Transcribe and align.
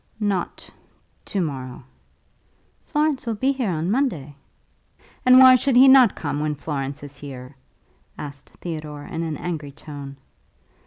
"Not 0.19 0.67
to 1.25 1.39
morrow." 1.41 1.83
"Florence 2.81 3.27
will 3.27 3.35
be 3.35 3.51
here 3.51 3.69
on 3.69 3.91
Monday." 3.91 4.35
"And 5.27 5.37
why 5.37 5.53
should 5.53 5.75
he 5.75 5.87
not 5.87 6.15
come 6.15 6.39
when 6.39 6.55
Florence 6.55 7.03
is 7.03 7.17
here?" 7.17 7.51
asked 8.17 8.51
Theodore, 8.61 9.03
in 9.03 9.21
an 9.21 9.37
angry 9.37 9.71
tone. 9.71 10.17